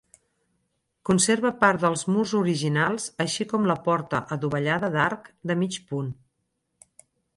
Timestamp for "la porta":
3.73-4.23